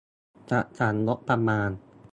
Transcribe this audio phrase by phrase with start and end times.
[0.51, 1.69] จัดสรรงบประมาณ